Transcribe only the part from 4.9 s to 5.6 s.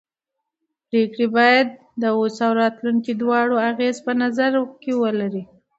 ولري